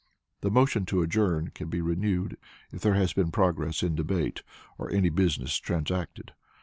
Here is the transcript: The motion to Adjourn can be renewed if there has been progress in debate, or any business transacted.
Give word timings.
The 0.39 0.49
motion 0.49 0.87
to 0.87 1.03
Adjourn 1.03 1.51
can 1.53 1.69
be 1.69 1.79
renewed 1.79 2.35
if 2.71 2.81
there 2.81 2.95
has 2.95 3.13
been 3.13 3.29
progress 3.29 3.83
in 3.83 3.93
debate, 3.93 4.41
or 4.79 4.89
any 4.89 5.09
business 5.09 5.55
transacted. 5.57 6.31